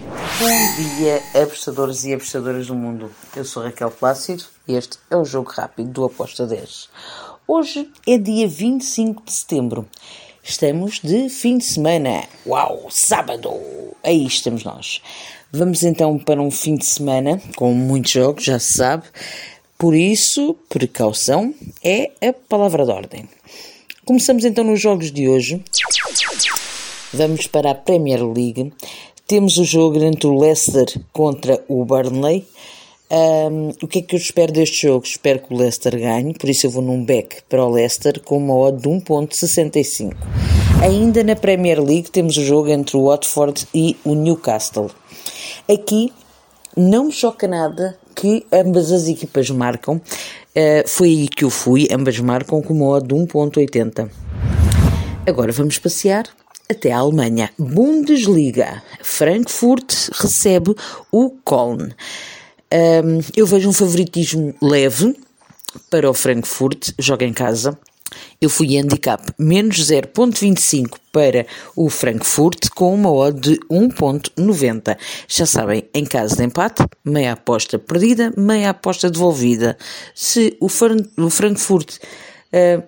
Bom 0.00 0.96
dia, 0.96 1.22
apostadores 1.42 2.04
e 2.04 2.14
apostadoras 2.14 2.68
do 2.68 2.74
mundo. 2.74 3.10
Eu 3.36 3.44
sou 3.44 3.62
Raquel 3.62 3.90
Plácido 3.90 4.44
e 4.66 4.74
este 4.74 4.96
é 5.10 5.16
o 5.16 5.26
Jogo 5.26 5.50
Rápido 5.50 5.90
do 5.90 6.04
Aposta 6.06 6.46
10. 6.46 6.88
Hoje 7.46 7.90
é 8.06 8.16
dia 8.16 8.48
25 8.48 9.22
de 9.22 9.32
setembro. 9.32 9.86
Estamos 10.42 11.00
de 11.04 11.28
fim 11.28 11.58
de 11.58 11.64
semana. 11.64 12.24
Uau, 12.46 12.86
sábado! 12.88 13.50
Aí 14.02 14.26
estamos 14.26 14.64
nós. 14.64 15.02
Vamos 15.52 15.82
então 15.82 16.18
para 16.18 16.40
um 16.40 16.50
fim 16.50 16.76
de 16.76 16.86
semana 16.86 17.38
com 17.54 17.74
muitos 17.74 18.12
jogos, 18.12 18.44
já 18.44 18.58
se 18.58 18.72
sabe. 18.72 19.04
Por 19.76 19.94
isso, 19.94 20.56
precaução 20.70 21.54
é 21.84 22.10
a 22.26 22.32
palavra 22.32 22.86
de 22.86 22.90
ordem. 22.90 23.28
Começamos 24.06 24.46
então 24.46 24.64
nos 24.64 24.80
jogos 24.80 25.12
de 25.12 25.28
hoje. 25.28 25.62
Vamos 27.12 27.48
para 27.48 27.72
a 27.72 27.74
Premier 27.74 28.24
League. 28.24 28.72
Temos 29.30 29.58
o 29.58 29.64
jogo 29.64 29.96
entre 30.02 30.26
o 30.26 30.36
Leicester 30.36 30.86
contra 31.12 31.62
o 31.68 31.84
Burnley. 31.84 32.48
Um, 33.08 33.68
o 33.80 33.86
que 33.86 34.00
é 34.00 34.02
que 34.02 34.16
eu 34.16 34.18
espero 34.18 34.50
deste 34.52 34.88
jogo? 34.88 35.06
Espero 35.06 35.38
que 35.38 35.54
o 35.54 35.56
Leicester 35.56 35.96
ganhe, 35.96 36.34
por 36.34 36.50
isso 36.50 36.66
eu 36.66 36.70
vou 36.72 36.82
num 36.82 37.04
back 37.04 37.36
para 37.48 37.64
o 37.64 37.70
Leicester 37.70 38.20
com 38.24 38.38
uma 38.38 38.56
odd 38.56 38.82
de 38.82 38.88
1.65. 38.88 40.14
Ainda 40.82 41.22
na 41.22 41.36
Premier 41.36 41.80
League 41.80 42.10
temos 42.10 42.36
o 42.38 42.44
jogo 42.44 42.70
entre 42.70 42.96
o 42.96 43.04
Watford 43.04 43.68
e 43.72 43.96
o 44.04 44.16
Newcastle. 44.16 44.90
Aqui 45.72 46.12
não 46.76 47.04
me 47.04 47.12
choca 47.12 47.46
nada 47.46 47.96
que 48.16 48.44
ambas 48.50 48.90
as 48.90 49.06
equipas 49.06 49.48
marcam. 49.48 49.98
Uh, 50.56 50.88
foi 50.88 51.06
aí 51.06 51.28
que 51.28 51.44
eu 51.44 51.50
fui, 51.50 51.86
ambas 51.92 52.18
marcam 52.18 52.60
com 52.60 52.74
uma 52.74 52.96
odd 52.96 53.06
de 53.06 53.14
1.80. 53.14 54.10
Agora 55.24 55.52
vamos 55.52 55.78
passear 55.78 56.24
até 56.70 56.92
a 56.92 56.98
Alemanha. 56.98 57.50
Bundesliga. 57.58 58.82
Frankfurt 59.02 60.10
recebe 60.12 60.74
o 61.10 61.30
Köln. 61.44 61.90
Um, 62.72 63.20
eu 63.36 63.46
vejo 63.46 63.68
um 63.68 63.72
favoritismo 63.72 64.54
leve 64.62 65.16
para 65.90 66.08
o 66.08 66.14
Frankfurt, 66.14 66.92
joga 66.98 67.26
em 67.26 67.32
casa. 67.32 67.76
Eu 68.40 68.48
fui 68.48 68.76
handicap 68.76 69.22
menos 69.38 69.76
0.25 69.76 70.96
para 71.12 71.46
o 71.76 71.88
Frankfurt 71.88 72.68
com 72.74 72.94
uma 72.94 73.12
odd 73.12 73.40
de 73.40 73.58
1.90. 73.68 74.96
Já 75.28 75.46
sabem, 75.46 75.84
em 75.94 76.04
caso 76.04 76.36
de 76.36 76.44
empate, 76.44 76.84
meia 77.04 77.32
aposta 77.32 77.78
perdida, 77.78 78.32
meia 78.36 78.70
aposta 78.70 79.10
devolvida. 79.10 79.76
Se 80.14 80.56
o, 80.60 80.68
Fran 80.68 80.98
o 81.16 81.30
Frankfurt... 81.30 81.98
Uh, 82.52 82.82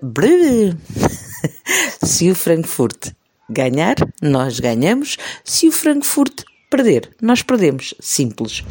se 2.05 2.29
o 2.29 2.35
Frankfurt 2.35 3.13
ganhar, 3.53 3.97
nós 4.21 4.59
ganhamos. 4.59 5.17
Se 5.45 5.69
o 5.69 5.73
Frankfurt 5.73 6.43
perder, 6.71 7.11
nós 7.21 7.43
perdemos. 7.43 7.95
Simples. 8.01 8.65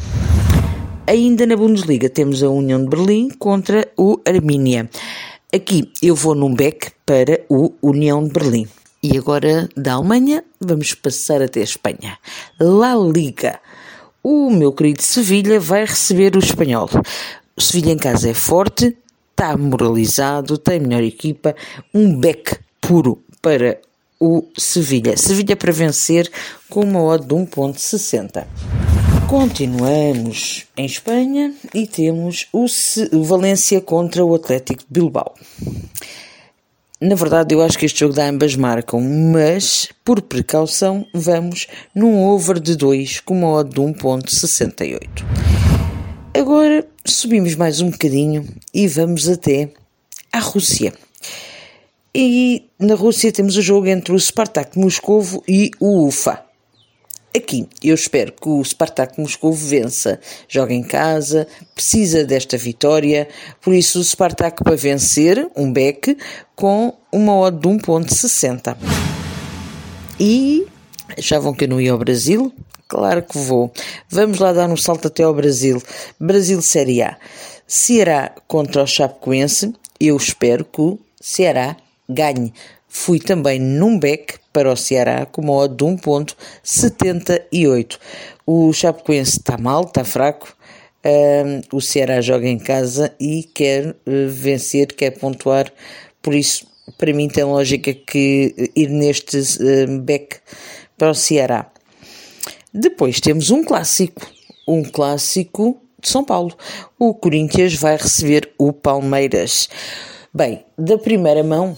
Ainda 1.06 1.46
na 1.46 1.56
Bundesliga 1.56 2.08
temos 2.08 2.42
a 2.42 2.50
União 2.50 2.82
de 2.82 2.88
Berlim 2.88 3.30
contra 3.30 3.88
o 3.96 4.20
Armínia. 4.26 4.88
Aqui 5.54 5.90
eu 6.00 6.14
vou 6.14 6.34
num 6.34 6.54
back 6.54 6.90
para 7.04 7.40
o 7.48 7.72
União 7.82 8.24
de 8.24 8.30
Berlim. 8.30 8.68
E 9.02 9.18
agora 9.18 9.68
da 9.76 9.94
Alemanha 9.94 10.44
vamos 10.60 10.94
passar 10.94 11.42
até 11.42 11.60
a 11.60 11.64
Espanha. 11.64 12.18
La 12.60 12.94
Liga. 12.94 13.60
O 14.22 14.48
meu 14.48 14.72
querido 14.72 15.02
Sevilha 15.02 15.58
vai 15.58 15.84
receber 15.84 16.36
o 16.36 16.38
espanhol. 16.38 16.88
O 17.56 17.60
Sevilha 17.60 17.92
em 17.92 17.98
casa 17.98 18.30
é 18.30 18.34
forte, 18.34 18.96
está 19.32 19.56
moralizado, 19.56 20.56
tem 20.56 20.78
melhor 20.78 21.02
equipa, 21.02 21.56
um 21.92 22.18
back 22.18 22.56
puro 22.80 23.20
para 23.42 23.80
o 24.22 24.44
Sevilha. 24.56 25.16
Sevilha 25.16 25.56
para 25.56 25.72
vencer 25.72 26.30
com 26.70 26.82
uma 26.82 27.02
odd 27.02 27.26
de 27.26 27.34
1.60. 27.34 28.46
Continuamos 29.28 30.66
em 30.76 30.86
Espanha 30.86 31.52
e 31.74 31.88
temos 31.88 32.46
o, 32.52 32.66
Valência 33.24 33.80
contra 33.80 34.24
o 34.24 34.32
Atlético 34.32 34.84
de 34.88 35.00
Bilbao. 35.00 35.34
Na 37.00 37.16
verdade, 37.16 37.52
eu 37.52 37.60
acho 37.60 37.76
que 37.76 37.84
este 37.84 37.98
jogo 37.98 38.14
dá 38.14 38.28
ambas 38.28 38.54
marcam, 38.54 39.00
mas 39.00 39.88
por 40.04 40.22
precaução 40.22 41.04
vamos 41.12 41.66
num 41.92 42.22
over 42.22 42.60
de 42.60 42.76
2 42.76 43.18
com 43.20 43.34
uma 43.34 43.48
odd 43.48 43.70
de 43.70 43.80
1.68. 43.80 45.00
Agora 46.32 46.86
subimos 47.04 47.56
mais 47.56 47.80
um 47.80 47.90
bocadinho 47.90 48.46
e 48.72 48.86
vamos 48.86 49.28
até 49.28 49.70
à 50.32 50.38
Rússia. 50.38 50.92
E 52.14 52.68
na 52.78 52.94
Rússia 52.94 53.32
temos 53.32 53.56
o 53.56 53.62
jogo 53.62 53.86
entre 53.86 54.12
o 54.12 54.20
Spartak 54.20 54.78
Moscovo 54.78 55.42
e 55.48 55.70
o 55.80 56.06
UFA. 56.06 56.44
Aqui, 57.34 57.66
eu 57.82 57.94
espero 57.94 58.32
que 58.32 58.46
o 58.46 58.62
Spartak 58.62 59.18
Moscou 59.18 59.50
vença. 59.54 60.20
Joga 60.46 60.74
em 60.74 60.82
casa, 60.82 61.48
precisa 61.74 62.22
desta 62.22 62.58
vitória, 62.58 63.26
por 63.62 63.72
isso 63.72 63.98
o 63.98 64.04
Spartak 64.04 64.62
para 64.62 64.76
vencer, 64.76 65.48
um 65.56 65.72
beck, 65.72 66.18
com 66.54 66.92
uma 67.10 67.34
odd 67.34 67.58
de 67.58 67.66
1.60. 67.66 68.76
E 70.20 70.66
achavam 71.16 71.54
que 71.54 71.64
eu 71.64 71.68
não 71.68 71.80
ia 71.80 71.92
ao 71.92 71.98
Brasil? 71.98 72.52
Claro 72.86 73.22
que 73.22 73.38
vou. 73.38 73.72
Vamos 74.10 74.38
lá 74.38 74.52
dar 74.52 74.68
um 74.68 74.76
salto 74.76 75.08
até 75.08 75.22
ao 75.22 75.32
Brasil. 75.32 75.82
Brasil 76.20 76.60
Série 76.60 77.00
A. 77.00 77.16
Ceará 77.66 78.34
contra 78.46 78.82
o 78.82 78.86
Chapecoense. 78.86 79.72
Eu 79.98 80.14
espero 80.14 80.62
que 80.62 80.82
o 80.82 80.98
Ceará 81.18 81.74
ganhe. 82.12 82.52
Fui 82.88 83.18
também 83.18 83.58
num 83.58 83.98
back 83.98 84.34
para 84.52 84.70
o 84.70 84.76
Ceará 84.76 85.24
com 85.24 85.40
uma 85.40 85.54
odd 85.54 85.74
de 85.74 85.84
1.78. 85.84 87.98
O 88.46 88.72
Chapecoense 88.72 89.38
está 89.38 89.56
mal, 89.56 89.84
está 89.84 90.04
fraco. 90.04 90.54
Uh, 91.04 91.76
o 91.76 91.80
Ceará 91.80 92.20
joga 92.20 92.46
em 92.46 92.58
casa 92.58 93.12
e 93.18 93.42
quer 93.42 93.88
uh, 93.88 94.28
vencer, 94.28 94.88
quer 94.88 95.12
pontuar. 95.12 95.72
Por 96.20 96.34
isso, 96.34 96.66
para 96.98 97.12
mim, 97.12 97.28
tem 97.28 97.44
lógica 97.44 97.94
que 97.94 98.70
ir 98.76 98.88
neste 98.88 99.38
uh, 99.38 100.00
back 100.00 100.36
para 100.96 101.10
o 101.10 101.14
Ceará. 101.14 101.70
Depois 102.72 103.20
temos 103.20 103.50
um 103.50 103.64
clássico, 103.64 104.22
um 104.68 104.82
clássico 104.82 105.80
de 106.00 106.08
São 106.08 106.24
Paulo. 106.24 106.56
O 106.98 107.14
Corinthians 107.14 107.74
vai 107.74 107.96
receber 107.96 108.50
o 108.58 108.72
Palmeiras. 108.72 109.68
Bem, 110.32 110.64
da 110.78 110.96
primeira 110.96 111.42
mão, 111.42 111.76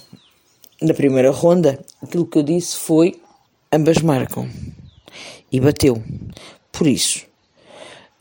na 0.80 0.94
primeira 0.94 1.30
ronda, 1.30 1.78
aquilo 2.02 2.26
que 2.26 2.38
eu 2.38 2.42
disse 2.42 2.76
foi 2.76 3.20
ambas 3.72 3.98
marcam. 3.98 4.48
E 5.50 5.60
bateu. 5.60 6.02
Por 6.72 6.86
isso, 6.86 7.24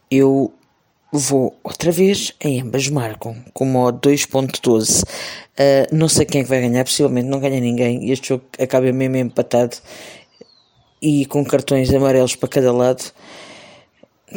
eu 0.09 0.53
vou 1.11 1.55
outra 1.63 1.91
vez 1.91 2.33
em 2.41 2.61
ambas 2.61 2.87
marcam, 2.89 3.35
com 3.53 3.65
modo 3.65 4.09
2.12. 4.09 5.03
Uh, 5.03 5.95
não 5.95 6.09
sei 6.09 6.25
quem 6.25 6.41
é 6.41 6.43
vai 6.43 6.61
ganhar, 6.61 6.83
possivelmente 6.83 7.27
não 7.27 7.39
ganha 7.39 7.59
ninguém. 7.59 8.11
Este 8.11 8.29
jogo 8.29 8.43
acaba 8.59 8.91
mesmo 8.91 9.17
empatado 9.17 9.77
e 11.01 11.25
com 11.25 11.43
cartões 11.43 11.93
amarelos 11.93 12.35
para 12.35 12.49
cada 12.49 12.71
lado. 12.71 13.03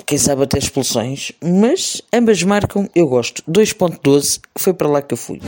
Quem 0.04 0.18
sabe 0.18 0.42
até 0.42 0.58
expulsões, 0.58 1.32
mas 1.42 2.02
ambas 2.12 2.42
marcam, 2.42 2.88
eu 2.94 3.06
gosto. 3.06 3.42
2.12, 3.50 4.40
foi 4.58 4.74
para 4.74 4.88
lá 4.88 5.00
que 5.00 5.14
eu 5.14 5.18
fui. 5.18 5.40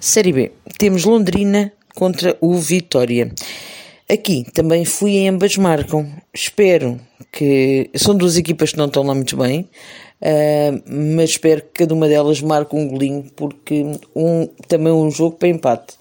Série 0.00 0.32
B, 0.32 0.52
temos 0.78 1.04
Londrina 1.04 1.70
contra 1.94 2.34
o 2.40 2.54
Vitória. 2.54 3.30
Aqui 4.10 4.46
também 4.54 4.82
fui 4.86 5.18
em 5.18 5.28
ambas 5.28 5.58
marcam. 5.58 6.10
Espero 6.32 6.98
que. 7.30 7.90
São 7.94 8.16
duas 8.16 8.38
equipas 8.38 8.70
que 8.70 8.78
não 8.78 8.86
estão 8.86 9.02
lá 9.02 9.14
muito 9.14 9.36
bem, 9.36 9.68
uh, 10.22 10.82
mas 10.90 11.30
espero 11.30 11.60
que 11.60 11.84
cada 11.84 11.92
uma 11.92 12.08
delas 12.08 12.40
marque 12.40 12.74
um 12.74 12.88
golinho, 12.88 13.26
porque 13.36 13.84
um, 14.16 14.48
também 14.66 14.90
um 14.90 15.10
jogo 15.10 15.36
para 15.36 15.48
empate. 15.48 15.94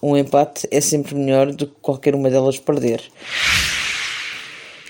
Um 0.00 0.16
empate 0.16 0.68
é 0.70 0.80
sempre 0.80 1.16
melhor 1.16 1.50
do 1.50 1.66
que 1.66 1.74
qualquer 1.82 2.14
uma 2.14 2.30
delas 2.30 2.56
perder. 2.56 3.02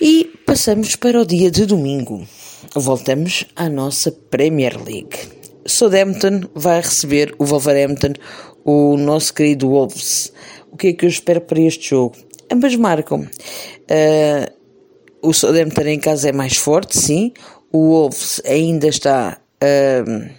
E 0.02 0.30
passamos 0.44 0.96
para 0.96 1.18
o 1.18 1.24
dia 1.24 1.50
de 1.50 1.64
domingo. 1.64 2.28
Voltamos 2.74 3.46
à 3.56 3.70
nossa 3.70 4.12
Premier 4.12 4.76
League. 4.76 5.40
Southampton 5.66 6.48
vai 6.54 6.80
receber 6.80 7.34
o 7.38 7.44
Wolverhampton 7.44 8.14
o 8.64 8.96
nosso 8.96 9.34
querido 9.34 9.68
Wolves. 9.68 10.32
O 10.70 10.76
que 10.76 10.88
é 10.88 10.92
que 10.92 11.04
eu 11.04 11.08
espero 11.08 11.40
para 11.40 11.60
este 11.60 11.90
jogo? 11.90 12.16
Ambas 12.50 12.74
marcam. 12.76 13.20
Uh, 13.20 14.60
o 15.22 15.32
Southampton 15.32 15.82
em 15.82 16.00
casa 16.00 16.28
é 16.28 16.32
mais 16.32 16.56
forte, 16.56 16.98
sim. 16.98 17.32
O 17.72 17.90
Wolves 17.90 18.40
ainda 18.44 18.88
está 18.88 19.38
uh, 19.62 20.30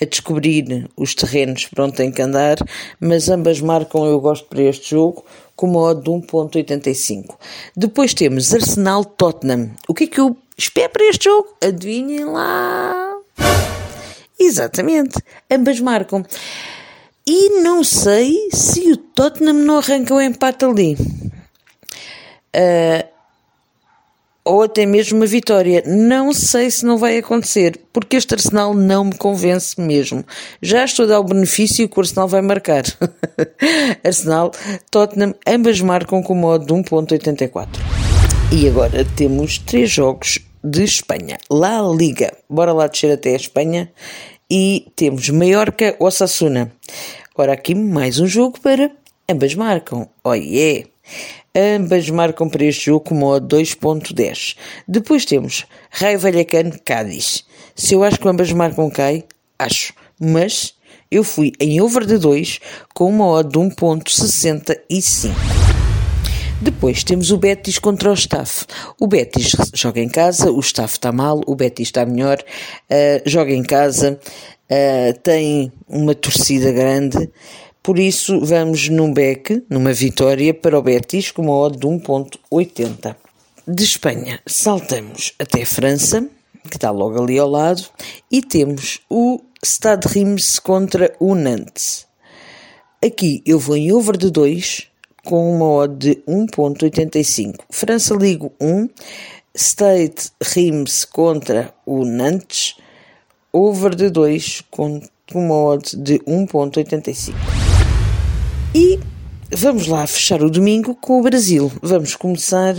a 0.00 0.04
descobrir 0.04 0.88
os 0.96 1.14
terrenos 1.14 1.66
por 1.66 1.82
onde 1.82 1.94
tem 1.94 2.10
que 2.10 2.22
andar, 2.22 2.56
mas 3.00 3.28
ambas 3.28 3.60
marcam, 3.60 4.04
eu 4.04 4.20
gosto 4.20 4.46
para 4.48 4.62
este 4.62 4.90
jogo, 4.90 5.24
com 5.56 5.68
uma 5.68 5.80
odd 5.80 6.02
de 6.02 6.10
1.85. 6.10 7.36
Depois 7.76 8.12
temos 8.12 8.52
Arsenal-Tottenham. 8.52 9.70
O 9.88 9.94
que 9.94 10.04
é 10.04 10.06
que 10.06 10.20
eu 10.20 10.36
espero 10.56 10.90
para 10.90 11.08
este 11.08 11.24
jogo? 11.24 11.48
Adivinhem 11.62 12.24
lá! 12.24 13.16
Exatamente, 14.38 15.18
ambas 15.50 15.80
marcam. 15.80 16.24
E 17.26 17.62
não 17.62 17.82
sei 17.82 18.50
se 18.52 18.92
o 18.92 18.96
Tottenham 18.96 19.54
não 19.54 19.78
arranca 19.78 20.14
o 20.14 20.20
empate 20.20 20.64
ali. 20.64 20.94
Uh, 22.54 23.14
ou 24.44 24.62
até 24.62 24.84
mesmo 24.84 25.18
uma 25.18 25.26
vitória. 25.26 25.82
Não 25.86 26.34
sei 26.34 26.70
se 26.70 26.84
não 26.84 26.98
vai 26.98 27.16
acontecer, 27.16 27.80
porque 27.92 28.16
este 28.16 28.34
Arsenal 28.34 28.74
não 28.74 29.04
me 29.04 29.14
convence 29.14 29.80
mesmo. 29.80 30.22
Já 30.60 30.84
estou 30.84 31.06
a 31.06 31.08
dar 31.08 31.20
o 31.20 31.24
benefício 31.24 31.88
que 31.88 31.98
o 31.98 32.00
Arsenal 32.02 32.28
vai 32.28 32.42
marcar. 32.42 32.84
Arsenal, 34.04 34.52
Tottenham, 34.90 35.34
ambas 35.46 35.80
marcam 35.80 36.22
com 36.22 36.34
modo 36.34 36.66
de 36.66 36.74
1.84. 36.74 37.68
E 38.52 38.68
agora 38.68 39.04
temos 39.16 39.58
três 39.58 39.90
jogos 39.90 40.38
de 40.62 40.84
Espanha. 40.84 41.38
La 41.50 41.80
Liga. 41.82 42.36
Bora 42.48 42.72
lá 42.72 42.86
descer 42.86 43.12
até 43.12 43.32
a 43.32 43.36
Espanha. 43.36 43.90
E 44.50 44.92
temos 44.94 45.30
Mallorca 45.30 45.96
Osasuna. 45.98 46.70
Ora, 47.34 47.54
aqui 47.54 47.74
mais 47.74 48.20
um 48.20 48.26
jogo 48.26 48.60
para 48.60 48.90
ambas 49.28 49.54
marcam. 49.54 50.06
Oh 50.22 50.34
yeah! 50.34 50.86
Ambas 51.56 52.10
marcam 52.10 52.48
para 52.48 52.64
este 52.64 52.86
jogo 52.86 53.08
com 53.08 53.14
modo 53.14 53.56
2.10. 53.56 54.56
Depois 54.86 55.24
temos 55.24 55.64
Raio 55.90 56.18
Vallecano 56.18 56.78
Cádiz. 56.84 57.44
Se 57.74 57.94
eu 57.94 58.04
acho 58.04 58.20
que 58.20 58.28
ambas 58.28 58.52
marcam 58.52 58.90
cai, 58.90 59.24
acho. 59.58 59.94
Mas 60.20 60.74
eu 61.10 61.24
fui 61.24 61.52
em 61.58 61.80
over 61.80 62.04
de 62.04 62.18
2 62.18 62.60
com 62.92 63.08
uma 63.08 63.26
odd 63.26 63.48
de 63.48 63.58
1.65. 63.58 65.73
Depois 66.60 67.02
temos 67.02 67.30
o 67.30 67.36
Betis 67.36 67.78
contra 67.78 68.10
o 68.10 68.14
Staff. 68.14 68.64
O 68.98 69.06
Betis 69.06 69.52
joga 69.74 70.00
em 70.00 70.08
casa, 70.08 70.50
o 70.50 70.60
Staff 70.60 70.94
está 70.94 71.12
mal, 71.12 71.40
o 71.46 71.54
Betis 71.54 71.88
está 71.88 72.06
melhor, 72.06 72.38
uh, 72.38 73.28
joga 73.28 73.52
em 73.52 73.62
casa, 73.62 74.18
uh, 74.70 75.18
tem 75.22 75.72
uma 75.88 76.14
torcida 76.14 76.72
grande. 76.72 77.30
Por 77.82 77.98
isso, 77.98 78.40
vamos 78.40 78.88
num 78.88 79.12
beck, 79.12 79.62
numa 79.68 79.92
vitória 79.92 80.54
para 80.54 80.78
o 80.78 80.82
Betis, 80.82 81.30
com 81.30 81.42
uma 81.42 81.52
odd 81.54 81.76
de 81.76 81.86
1.80. 81.86 83.14
De 83.66 83.84
Espanha, 83.84 84.40
saltamos 84.46 85.34
até 85.38 85.62
a 85.62 85.66
França, 85.66 86.26
que 86.70 86.76
está 86.76 86.90
logo 86.90 87.22
ali 87.22 87.38
ao 87.38 87.48
lado, 87.48 87.84
e 88.30 88.40
temos 88.40 89.00
o 89.10 89.40
Stade 89.62 90.08
Reims 90.08 90.58
contra 90.58 91.14
o 91.18 91.34
Nantes. 91.34 92.06
Aqui 93.04 93.42
eu 93.44 93.58
vou 93.58 93.76
em 93.76 93.92
over 93.92 94.16
de 94.16 94.30
2, 94.30 94.93
com 95.24 95.56
uma 95.56 95.66
odd 95.66 95.96
de 95.96 96.22
1.85. 96.28 97.60
França 97.70 98.14
Ligo 98.14 98.52
1, 98.60 98.88
Stade 99.56 100.30
Reims 100.42 101.04
contra 101.04 101.72
o 101.86 102.04
Nantes, 102.04 102.76
over 103.52 103.94
de 103.94 104.10
2, 104.10 104.62
com 104.70 105.00
uma 105.34 105.54
odd 105.54 105.96
de 105.96 106.18
1.85. 106.20 107.34
E 108.74 108.98
vamos 109.50 109.86
lá 109.86 110.06
fechar 110.06 110.42
o 110.42 110.50
domingo 110.50 110.94
com 110.94 111.20
o 111.20 111.22
Brasil. 111.22 111.70
Vamos 111.80 112.16
começar 112.16 112.74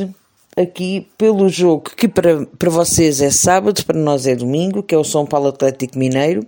aqui 0.55 1.07
pelo 1.17 1.49
jogo 1.49 1.91
que 1.95 2.07
para, 2.07 2.45
para 2.45 2.69
vocês 2.69 3.21
é 3.21 3.29
sábado, 3.29 3.83
para 3.85 3.97
nós 3.97 4.25
é 4.27 4.35
domingo, 4.35 4.83
que 4.83 4.95
é 4.95 4.97
o 4.97 5.03
São 5.03 5.25
Paulo 5.25 5.47
Atlético 5.47 5.97
Mineiro. 5.97 6.45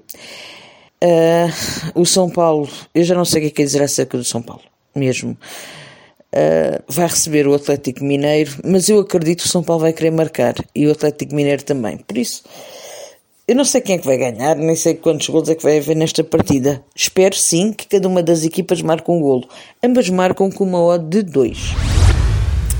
Uh, 1.04 2.02
o 2.02 2.06
São 2.06 2.30
Paulo, 2.30 2.68
eu 2.94 3.04
já 3.04 3.14
não 3.14 3.26
sei 3.26 3.40
o 3.40 3.42
que 3.44 3.48
é 3.48 3.52
que 3.52 3.64
dizer 3.64 3.84
acerca 3.84 4.18
do 4.18 4.24
São 4.24 4.42
Paulo, 4.42 4.64
mesmo. 4.96 5.38
Uh, 6.38 6.84
vai 6.88 7.08
receber 7.08 7.48
o 7.48 7.56
Atlético 7.56 8.04
Mineiro, 8.04 8.58
mas 8.64 8.90
eu 8.90 9.00
acredito 9.00 9.40
que 9.40 9.48
o 9.48 9.50
São 9.50 9.64
Paulo 9.64 9.82
vai 9.82 9.94
querer 9.94 10.12
marcar 10.12 10.54
e 10.76 10.86
o 10.86 10.92
Atlético 10.92 11.34
Mineiro 11.34 11.64
também. 11.64 11.98
Por 11.98 12.16
isso, 12.16 12.44
eu 13.48 13.56
não 13.56 13.66
sei 13.66 13.82
quem 13.82 13.96
é 13.96 13.98
que 13.98 14.06
vai 14.06 14.18
ganhar, 14.18 14.56
nem 14.56 14.76
sei 14.76 14.94
quantos 14.94 15.30
gols 15.30 15.50
é 15.50 15.56
que 15.56 15.64
vai 15.64 15.78
haver 15.78 15.96
nesta 15.96 16.24
partida. 16.24 16.84
Espero 16.94 17.34
sim 17.34 17.74
que 17.74 17.88
cada 17.88 18.08
uma 18.08 18.22
das 18.22 18.44
equipas 18.44 18.82
marque 18.82 19.10
um 19.10 19.20
golo. 19.20 19.48
Ambas 19.82 20.10
marcam 20.10 20.52
com 20.52 20.64
uma 20.64 20.84
odd 20.84 21.08
de 21.08 21.24
2. 21.24 21.58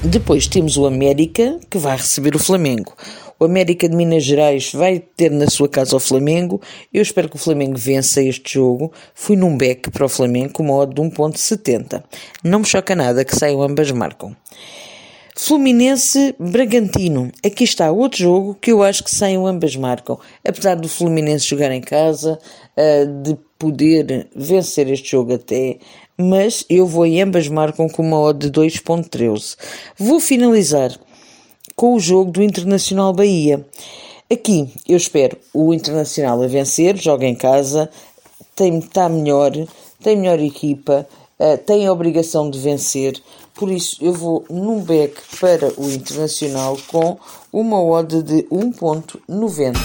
Depois 0.04 0.46
temos 0.46 0.78
o 0.78 0.86
América, 0.86 1.58
que 1.70 1.78
vai 1.78 1.98
receber 1.98 2.36
o 2.36 2.40
Flamengo. 2.40 2.94
O 3.40 3.46
América 3.46 3.88
de 3.88 3.96
Minas 3.96 4.24
Gerais 4.24 4.72
vai 4.74 5.00
ter 5.00 5.30
na 5.30 5.48
sua 5.48 5.70
casa 5.70 5.96
o 5.96 6.00
Flamengo. 6.00 6.60
Eu 6.94 7.02
espero 7.02 7.30
que 7.30 7.36
o 7.36 7.40
Flamengo 7.40 7.78
vença 7.78 8.22
este 8.22 8.56
jogo. 8.56 8.92
Fui 9.14 9.36
num 9.36 9.56
back 9.56 9.92
para 9.92 10.06
o 10.06 10.10
Flamengo 10.10 10.54
com 10.54 10.64
uma 10.64 10.76
odd 10.76 10.96
de 10.96 11.02
1.70. 11.02 12.04
Não 12.44 12.60
me 12.60 12.66
choca 12.66 12.96
nada 12.96 13.24
que 13.24 13.36
saiam 13.36 13.62
ambas 13.62 13.92
marcam. 13.92 14.36
Fluminense 15.36 16.36
Bragantino. 16.40 17.32
Aqui 17.46 17.64
está 17.64 17.92
outro 17.92 18.18
jogo 18.18 18.58
que 18.60 18.72
eu 18.72 18.82
acho 18.82 19.04
que 19.04 19.12
saiam 19.12 19.46
ambas 19.46 19.76
marcam. 19.76 20.20
Apesar 20.44 20.74
do 20.76 20.90
Fluminense 20.90 21.46
jogar 21.46 21.72
em 21.72 21.80
casa, 21.80 22.40
uh, 22.76 23.22
de 23.22 23.38
poder 23.60 24.28
vencer 24.36 24.90
este 24.90 25.12
jogo 25.12 25.36
até, 25.36 25.78
mas 26.18 26.66
eu 26.68 26.88
vou 26.88 27.06
em 27.06 27.22
ambas 27.22 27.48
marcam 27.48 27.88
com 27.88 28.02
uma 28.02 28.20
odd 28.20 28.50
de 28.50 28.60
2.13. 28.60 29.56
Vou 29.96 30.20
finalizar 30.20 30.98
com 31.78 31.94
o 31.94 32.00
jogo 32.00 32.32
do 32.32 32.42
Internacional 32.42 33.14
Bahia. 33.14 33.64
Aqui 34.34 34.68
eu 34.90 34.98
espero 34.98 35.38
o 35.54 35.72
Internacional 35.72 36.42
a 36.42 36.48
vencer, 36.48 36.98
joga 36.98 37.24
em 37.24 37.36
casa, 37.36 37.88
tem, 38.56 38.80
está 38.80 39.08
melhor, 39.08 39.52
tem 40.02 40.18
melhor 40.18 40.40
equipa, 40.40 41.08
uh, 41.40 41.58
tem 41.60 41.86
a 41.86 41.94
obrigação 41.94 42.50
de 42.50 42.58
vencer. 42.60 43.22
Por 43.54 43.72
isso, 43.72 44.04
eu 44.04 44.12
vou 44.12 44.44
num 44.50 44.82
back 44.82 45.22
para 45.40 45.72
o 45.80 45.92
Internacional 45.92 46.76
com 46.88 47.16
uma 47.54 47.80
odd 47.80 48.24
de 48.24 48.42
1.90. 48.52 49.76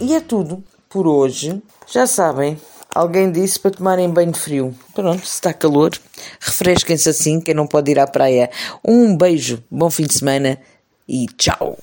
E 0.00 0.12
é 0.12 0.20
tudo 0.20 0.62
por 0.88 1.06
hoje. 1.06 1.62
Já 1.86 2.04
sabem, 2.04 2.58
alguém 2.92 3.30
disse 3.30 3.60
para 3.60 3.70
tomarem 3.70 4.10
banho 4.10 4.34
frio. 4.34 4.74
Pronto, 4.92 5.24
se 5.24 5.34
está 5.34 5.52
calor, 5.52 5.92
refresquem-se 6.40 7.08
assim, 7.08 7.40
quem 7.40 7.54
não 7.54 7.68
pode 7.68 7.92
ir 7.92 8.00
à 8.00 8.08
praia. 8.08 8.50
Um 8.84 9.16
beijo, 9.16 9.62
bom 9.70 9.88
fim 9.88 10.04
de 10.04 10.14
semana 10.14 10.58
e 11.10 11.26
tchau! 11.36 11.76